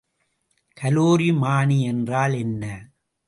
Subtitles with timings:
[0.77, 2.63] கலோரிமானி என்றால் என்ன?